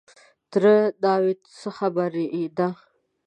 [0.51, 1.33] _تره ناوې!
[1.59, 2.25] څه خبره
[2.57, 2.67] ده؟